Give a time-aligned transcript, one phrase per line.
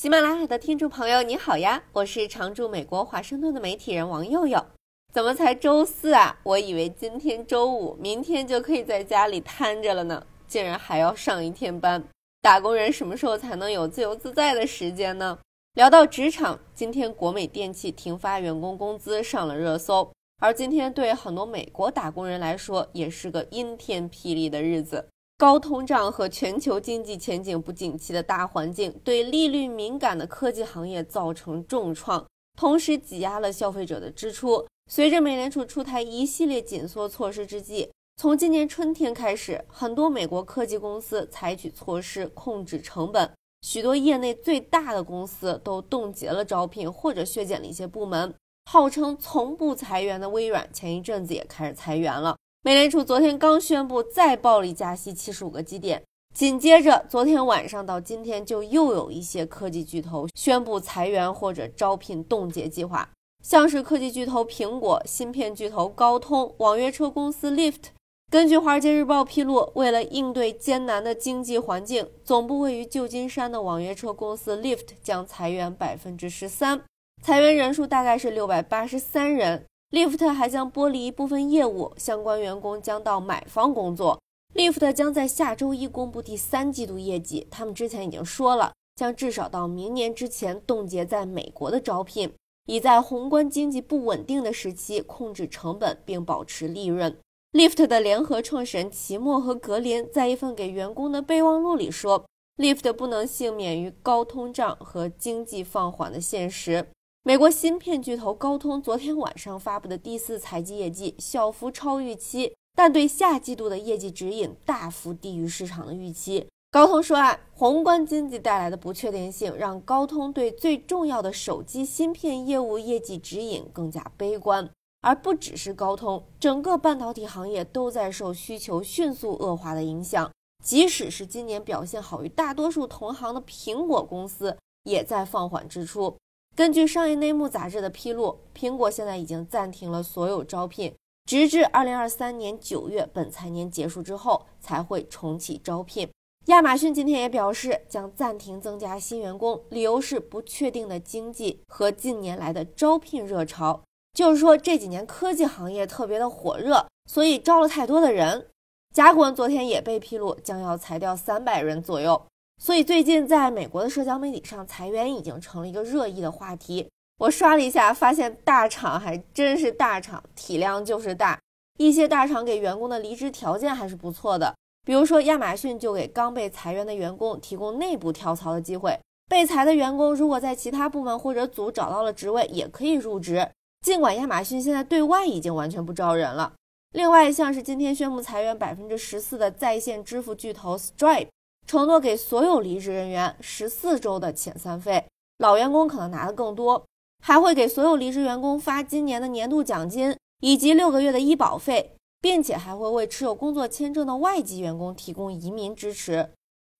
[0.00, 1.82] 喜马拉雅的听众朋友，你好呀！
[1.92, 4.64] 我是常驻美国华盛顿的媒体人王佑佑。
[5.12, 6.38] 怎么才周四啊？
[6.42, 12.02] 我以为今天周五，明天就可以在家里瘫着了呢，竟然还要上一天班。
[12.40, 15.38] 打工人什么时候才能有自由自在的时间呢？
[15.74, 20.10] 聊到职场，今天国美电器停发员工工资上了热搜，
[20.40, 25.10] 而今天对很多美国打工人来说，也是个阴天霹雳的日子。
[25.40, 32.26] 高通胀和全球经济前景不景气的大环境，对利率敏感的科技行业造成重创，
[32.58, 34.66] 同时挤压了消费者的支出。
[34.90, 43.32] 随着美联储出台一系列紧缩措施之际，从今年春天开始，很多美国科技公司采取措施控制成本，
[43.62, 48.34] 许多业内最大的公司都冻结了招聘或者削减了一些部门。
[48.70, 52.36] 号称从不裁员的微软，前一阵子也开始裁员了。
[52.62, 56.02] 美联储昨天刚宣布再暴力加息七十五个基点，
[56.34, 63.08] 紧接着昨天晚上到今天就又有一些科技巨头宣布裁员或者招聘冻结计划，
[63.42, 67.84] 像是科技巨头苹果、芯片巨头高通、网约车公司 Lyft。
[68.30, 76.82] 根据《华尔街日报》披露，为了应对艰难的经济环境，总部位于旧金山的网约车公司 Lyft 将裁员百分之十三，
[77.22, 79.64] 裁员人数大概是六百八十三人。
[79.90, 84.20] 利弗特还将剥离一部分业务，相关员工将到买方工作。
[84.54, 87.44] 利弗特将在下周一公布第三季度业绩。
[87.50, 92.32] 他们之前已经说了，将至少到明年之前冻结在美国的招聘，
[92.66, 97.16] 以在宏观经济不稳定的时期控制成本并保持利润。
[97.50, 106.86] 利弗特的联合创始人齐默和格林在一份给员工的备忘录里说，利弗特不能幸免于高通胀和经济放缓的现实。
[107.22, 116.48] 美国芯片巨头高通昨天晚上发布的第四财季业绩小幅超预期，但对下季度的业绩指引大幅低于市场的预期。
[116.70, 124.70] 高通说啊，宏观经济带来的不确定性让高通对最重要的手机芯片业务业绩指引更加悲观。
[125.02, 130.30] 而不只是高通，整个半导体行业都在受需求迅速恶化的影响。
[130.64, 136.16] 即使是今年表现好于大多数同行的苹果公司，也在放缓支出。
[136.60, 140.94] 根据商业内幕杂志的披露，苹果现在已经暂停了所有招聘，
[141.24, 146.06] 直至二零二三年九月本财年结束之后才会重启招聘。
[146.48, 153.82] 亚马逊今天也表示将暂停增加新员工，理由是不确定的经济和近年来的招聘热潮。
[154.12, 158.48] 就是说这几年科技行业特别的火热，所以招了太多的人。
[158.94, 162.26] 甲骨文昨天也被披露将要裁掉三百人左右。
[162.62, 166.86] 所以最近在美国的社交媒体上，裁员已经成了一个热议的话题。
[167.16, 171.38] 我刷了一下，发现大厂还真是大厂，体量就是大。
[171.78, 174.54] 一些大厂给员工的离职条件还是不错的，
[174.84, 178.98] 比如说亚马逊就给刚被裁员的员工提供内部跳槽的机会。
[179.26, 183.48] 被裁的员工如果在其他部门或者组找到了职位，也可以入职。
[183.80, 186.52] 尽管亚马逊现在对外已经完全不招人了。
[186.92, 191.28] 另外，像是今天宣布裁员百分之十四的在线支付巨头 Stripe。
[191.70, 195.06] 承诺给所有离职人员十四周的遣散费，
[195.38, 196.84] 老员工可能拿的更多，
[197.22, 206.30] 还会给所有离职员工发今年的年度奖金以及六个月的医保费，并且还会为持有工作签证的外籍员工提供移民支持。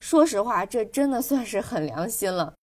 [0.00, 2.54] 说实话，这真的算是很良心了。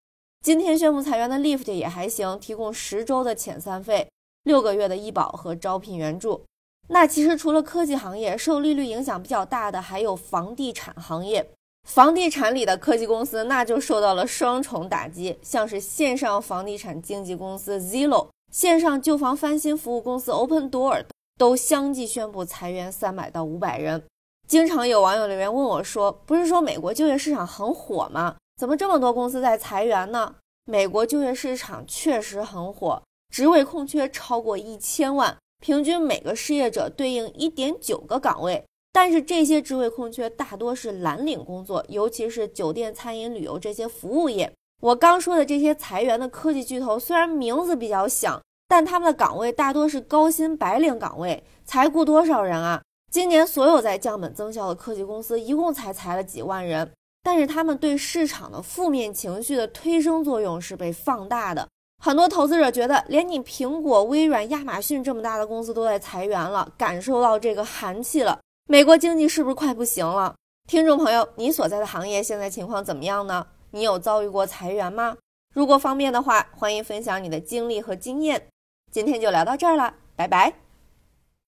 [0.44, 4.09] 今天宣布裁员的 Lyft 也还行，提供十周的遣散费、
[4.44, 6.44] 六个月的医保和招聘援助。
[6.89, 11.49] 那其实除了科技行业，受利率影响比较大的还有房地产行业。
[11.87, 21.05] 房地产里的科技公司那就受到了双重打击，像是线上房地产经纪公司 Zillow、线上旧房翻新服务公司 Open Door
[21.39, 24.03] 都相继宣布裁员三百到五百人。
[24.47, 28.35] 经常有网友留言问我说：“不是说美国就业市场很火吗？
[28.57, 30.35] 怎么这么多公司在裁员呢？”
[30.69, 33.01] 美国就业市场确实很火，
[33.33, 38.65] 职位空缺超过一千万，平均每个失业者对应一点九个岗位。
[38.99, 44.51] 但是这些职位空缺大多是蓝领工作，尤其是酒店、餐饮、旅游这些服务业。
[44.81, 52.81] 我刚说的这些裁员的科技巨头，虽然名字比较响，但他们的岗位大多是高薪白领岗位，才雇多少人啊？
[53.11, 56.91] 今年所有在降本增效的科技公司，一共才裁了几万人，
[57.21, 61.67] 但是他们对市场的负面情绪的推升作用是被放大的。
[62.03, 68.39] 很多投资者觉得，连你苹果、微软、亚马逊这么大的公司都在裁员了，感受到这个寒气了。
[68.69, 70.35] 美国经济是不是快不行了？
[70.67, 73.47] 听众朋友，你所在的行业现在情况怎么样呢？
[73.71, 75.15] 你有遭遇过裁员吗？
[75.55, 78.49] 如果方便的话，欢迎分享你的经历和经验。
[78.91, 80.66] 今天就聊到这儿了，拜拜。